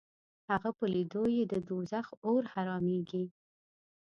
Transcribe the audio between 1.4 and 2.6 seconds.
د دوزخ اور